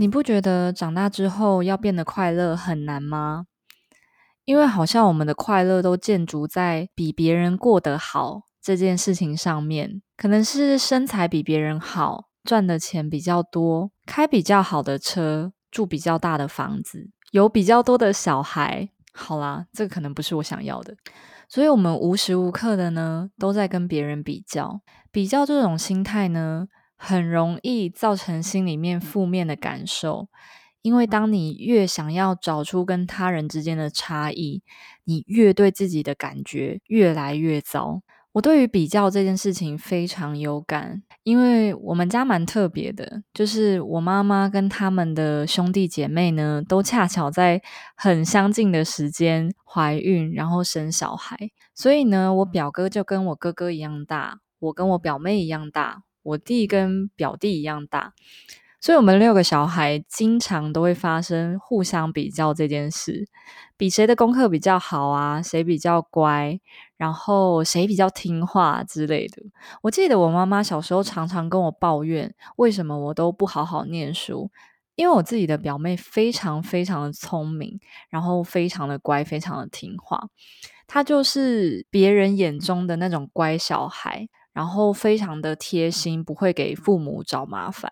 [0.00, 3.44] 你不觉得长大之后要变得快乐很难吗？
[4.46, 18.88] 因为好像我们的快乐都建筑在比别人过得好这件事情上面，可能是身材比别人好，赚的钱比较多，开比较好的车，住比较大的房子，有比较多的小孩。
[19.12, 20.96] 好啦，这个可能不是我想要的，
[21.46, 24.80] 所以我们无时无刻的呢都在跟别人比较，
[25.12, 26.68] 比较这种心态呢，
[27.02, 30.28] 很容易造成心里面负面的感受。
[30.82, 34.62] 因为当你越想要找出跟他人之间的差异，
[35.04, 38.02] 你越对自己的感觉越来越糟。
[38.32, 47.60] 我对于比较这件事情非常有感，因为我们家蛮特别的，就是我妈妈跟他们的兄弟姐妹呢，都恰巧在
[47.96, 51.36] 很相近的时间怀孕，然后生小孩。
[51.74, 58.14] 所以呢，我表哥就跟我哥哥一样大，我跟我表妹一样大，我弟跟表弟一样大。
[58.82, 63.28] 所以，我们六个小孩经常都会发生互相比较这件事，
[63.76, 66.58] 比谁的功课比较好啊，谁比较乖，
[66.96, 69.42] 然后谁比较听话之类的。
[69.82, 74.50] 我记得我妈妈小时候常常跟我抱怨，为什么我都不好好念书，
[74.94, 80.28] 因为我自己的表妹非常非常的聪明，然后非常的乖，非常的听话，
[80.86, 84.26] 她就是别人眼中的那种乖小孩，
[84.60, 87.90] 然后非常的贴心，不会给父母找麻烦。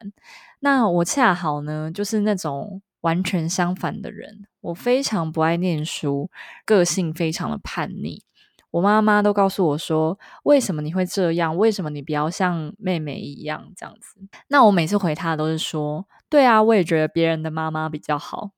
[0.61, 4.47] 那我恰好呢，就是那种完全相反的人。
[4.61, 6.31] 我非常不爱念书，
[6.67, 8.23] 个性非常的叛逆。
[8.71, 11.57] 我妈妈都告诉我说：“为什么你会这样？
[11.57, 18.51] 为什么你不要像妹妹一样这样子？”那我每次回她都是说：“对啊，我也觉得别人的妈妈比较好。”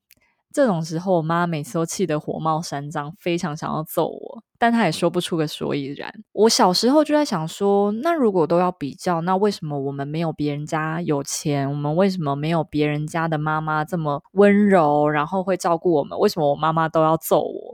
[0.53, 4.43] 这种时候，我妈每次都气得火冒三丈，非常想要揍我。
[4.57, 6.13] 但她也说不出个所以然。
[6.33, 11.67] 我小时候就在想说，那如果都要比较，那为什么我们没有别人家有钱？
[11.69, 16.19] 我们为什么没有别人家的妈妈这么温柔，然后会照顾我们？
[16.19, 17.70] 为什么我妈妈都要揍我？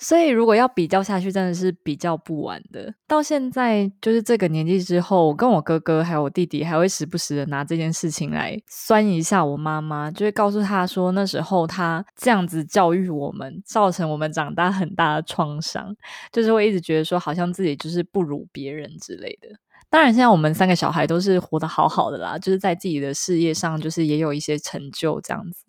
[0.00, 2.92] 所以，如果要比较下去，真的是比较不完的。
[3.06, 15.94] 到现在，就是这个年纪之后，我跟我哥哥还有我弟弟，还会时不时的拿这件事情来酸一下我妈妈，就会告诉她说，那时候她这样子教育我们，造成我们长大很大的创伤，
[16.32, 19.48] 就是会一直觉得说，好像自己就是不如别人之类的。
[19.90, 25.64] 当然，现在我们三个小孩都是活得好好的啦，就是在自己的事业上，就是也有一些成就这样子。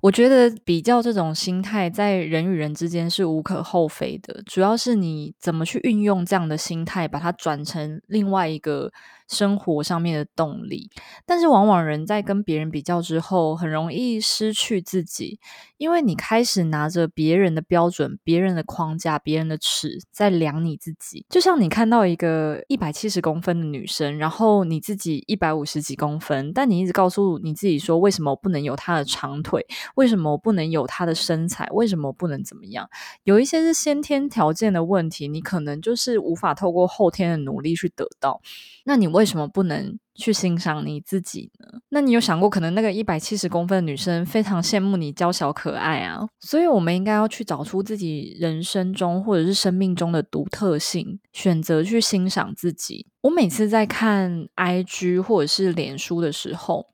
[0.00, 8.90] 我觉得比较这种心态在人与人之间是无可厚非的，主要是你怎么去运用这样的心态，把它转成另外一个
[9.30, 10.90] 生活上面的动力。
[11.24, 15.38] 但是往往人在跟别人比较之后，很容易失去自己，
[15.78, 21.24] 因为你开始拿着别人的标准、别人的框架、别人的尺在量你自己。
[21.30, 29.64] 就像你看到一个一百七十公分的女生，然后你自己一百五十几公分，但你一直告诉你自己说，为什么我不能有她的长腿？
[29.94, 31.68] 为什么我不能有她的身材？
[31.72, 32.88] 为什么我不能怎么样？
[33.22, 38.40] 有一些是先天条件的问题，你可能就是无法透过后天的努力去得到。
[38.84, 41.78] 那你为为什么不能去欣赏你自己呢？
[41.90, 46.20] 那你有想过，可能那个一百七十公分的女生非常羡慕你娇小可爱啊？
[46.40, 53.06] 所以，我们应该要去找出自己人生中或者是生命中的独特性，选择去欣赏自己。
[53.20, 56.86] 我每次在看 IG 或者是脸书的时候，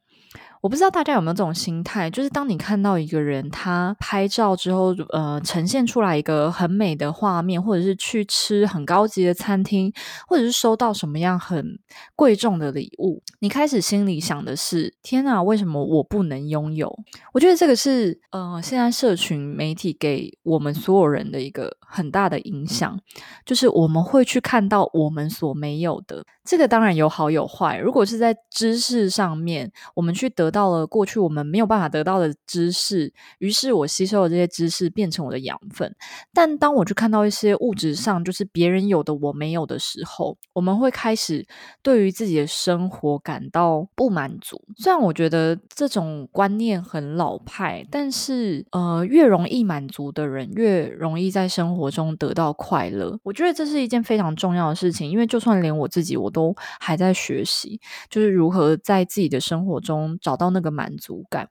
[0.66, 9.92] 我不知道大家有没有这种心态，就是当你看到一个人他拍照之后，呃，呈现出来一个很美的画面，或者是去吃很高级的餐厅，
[10.26, 11.78] 或者是收到什么样很
[12.16, 16.92] 贵重的礼物，你开始心里想的是：天哪，为什么我不能拥有？
[17.32, 22.98] 我觉得这个是呃，现在社群媒体给我们所有人的一个很大的影响，
[23.44, 26.24] 就是我们会去看到我们所没有的。
[26.44, 27.76] 这个当然有好有坏。
[27.76, 35.94] 如果是在知识上面，我们去得到了过去我们没有办法得到的知识，于是我吸收了这些知识变成我的养分。
[36.32, 41.44] 但当我去看到一些物质上就是别人有的我没有的时候，我们会开始
[41.82, 44.62] 对于自己的生活感到不满足。
[44.76, 53.18] 虽然我觉得这种观念很老派，但是呃，越容易满足的人越容易在生活中得到快乐。
[53.24, 56.30] 我觉得这是一件非常重要的事情，因为就算连我自己我。
[56.36, 61.48] 都还在学习，就是如何在自己的生活中找找到那个满足感。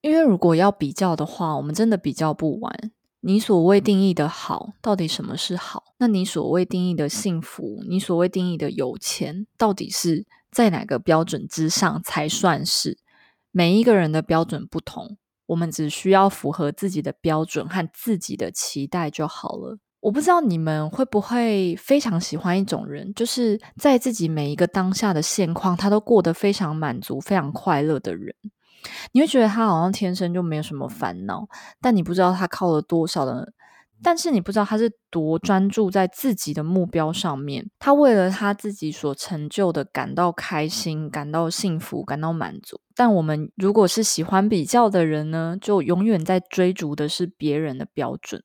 [0.00, 2.90] 因为如果要比较的话，我们真的比较不完。
[3.20, 5.82] 你所谓定义的好，到底什么是好？
[5.98, 12.98] 那你所谓定义的幸福，你所谓定义的有钱，到底是在哪个标准之上才算是？
[13.50, 19.78] 每一个人的标准不同，我们只需要符合自己的标准和自己的期待就好了。
[20.04, 28.34] 我不知道你们会不会非常喜欢一种人，就是在自己每一个当下的现况，他都过得非常满足、非常快乐的人。
[29.12, 31.48] 你会觉得他好像天生就没有什么烦恼，
[31.80, 33.50] 但你不知道他靠了多少的，
[34.02, 42.78] 但是你不知道他是多专注在自己的目标上面，他为了他自己所成就的感到开心、感到幸福、感到满足。
[42.94, 48.42] 但我们如果是喜欢比较的人呢，就永远在追逐的是别人的标准。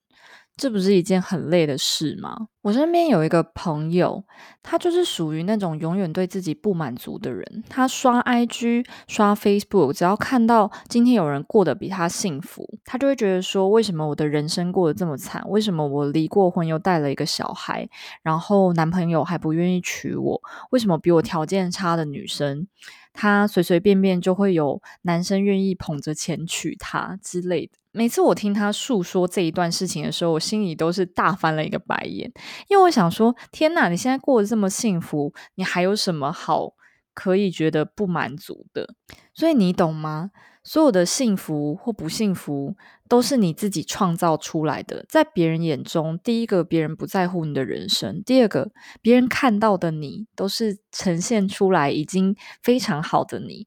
[0.58, 2.36] 这不是一件很累的事吗？
[2.64, 4.26] 我身边有一个朋友，
[4.62, 7.64] 他就是属于那种永远对自己不满足的人。
[7.70, 15.42] 他刷 IG、刷 Facebook，只要看到今天有人过得比他幸福，他就会觉得说：为什么我的人生过得这么惨？
[15.48, 17.88] 为什么我离过婚又带了一个小孩，
[18.22, 20.42] 然后男朋友还不愿意娶我？
[20.72, 22.68] 为什么比我条件差的女生，
[23.14, 27.79] 她随随便便就会有男生愿意捧着钱娶她之类的？
[27.92, 32.32] 每次我听他诉说这一段事情的时候，我心里都是大翻了一个白眼，
[32.68, 36.74] 因为我想说：天哪，你现在过得这么幸福，你还有什么好
[37.14, 38.96] 可以觉得不满足的？
[39.34, 40.32] 所以你懂吗？
[40.62, 42.76] 所有的幸福或不幸福，
[43.08, 45.04] 都是你自己创造出来的。
[45.08, 48.70] 在别人眼中，第一个，别人不在乎你的人生；第二个，
[49.02, 53.66] 别人看到的你，都是呈现出来已经非常好的你。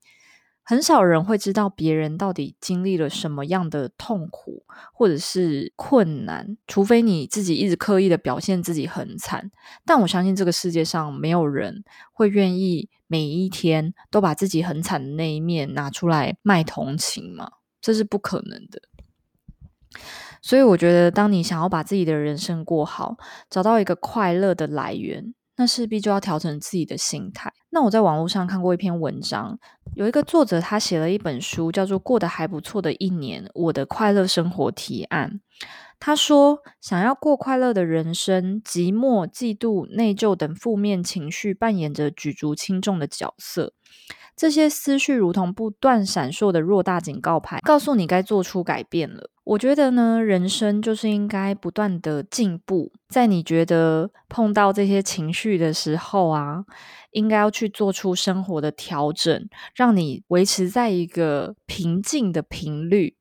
[0.65, 9.51] 很少人会知道别人到底经历了什么样的痛苦或者是困难，除非你自己一直刻意的表现自己很惨。
[9.85, 11.83] 但我相信这个世界上没有人
[12.13, 17.51] 会愿意每一天都把自己很惨的那一面拿出来卖同情嘛，
[17.81, 18.81] 这是不可能的。
[20.41, 23.17] 所以我觉得，当你想要把自己的人生过好，
[23.51, 25.35] 找到一个快乐的来源。
[25.57, 27.53] 那势必就要调整自己的心态。
[27.71, 29.59] 那我在网络上看过一篇文章，
[29.95, 35.41] 有一个作者他写了一本书，叫做《过得还不错的一年：我的快乐生活提案》。
[35.99, 43.73] 他说，想要过快乐的人生，寂寞、嫉妒、内疚等负面情绪扮演着举足轻重的角色。
[44.35, 49.31] 这些思绪如同不断闪烁的偌大警告牌，告诉你该做出改变了。
[49.45, 52.93] 我觉得呢，人生就是应该不断的进步。
[53.09, 56.65] 在你觉得碰到这些情绪的时候啊，
[57.11, 63.17] 应该要去做出生活的调整，让你维持在一个平静的频率。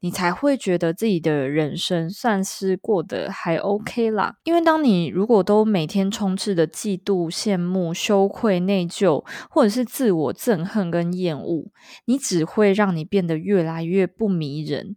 [0.00, 4.36] 你才会觉得自己的人生算是过得还 OK 啦。
[4.44, 11.66] 因为当你如果都每天充斥着嫉妒、羡慕、羞愧、内疚，或者是自我憎恨跟厌恶，
[12.04, 14.96] 你只会让你变得越来越不迷人。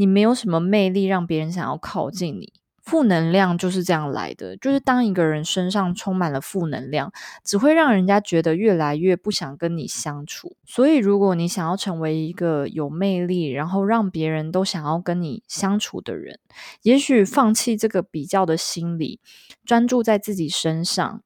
[0.00, 2.54] 你没有什么魅力，让别人想要靠近你。
[2.82, 7.12] 负能量就是这样来的，就是当一个人身上充满了负能量，
[7.44, 10.56] 只会让人家觉得越来越不想跟你相处。
[10.64, 16.40] 所以，如果你想要成为一个有魅力，然后让别人都想要跟你相处的人，
[16.80, 19.20] 也许放弃这个比较的心理，
[19.66, 21.22] 专注在自己身上。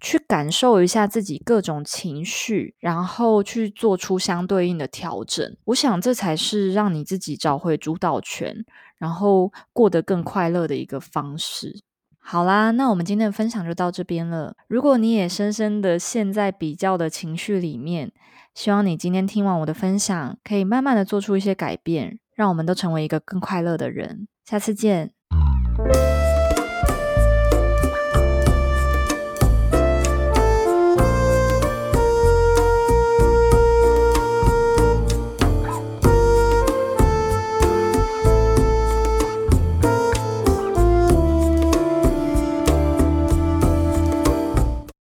[0.00, 5.56] 去感受一下自己各种情绪，然后去做出相对应的调整。
[5.64, 8.64] 我想这才是让你自己找回主导权，
[8.98, 11.80] 然后过得更快乐的一个方式。
[12.18, 14.54] 好啦，那我们今天的分享就到这边了。
[14.68, 18.12] 如果你也深深的陷在比较的情绪里面，
[18.54, 24.28] 希望你今天听完我的分享，可以慢慢的做出一些改变，让我们都成为一个更快乐的人。
[24.44, 25.12] 下次见。